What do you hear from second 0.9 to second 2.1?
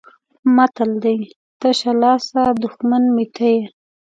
دی: تشه